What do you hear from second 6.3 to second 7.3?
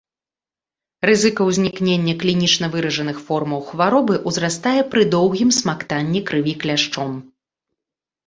крыві кляшчом.